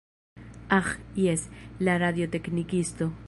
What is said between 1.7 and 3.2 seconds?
la radioteknikisto.